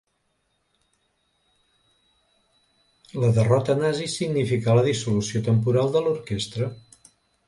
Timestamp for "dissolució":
4.87-5.43